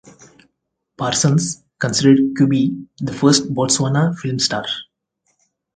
Parsons 0.97 1.61
considered 1.77 2.35
Kubi 2.35 2.87
the 2.97 3.13
"first 3.13 3.53
Botswana 3.53 4.17
film 4.17 4.39
star". 4.39 4.65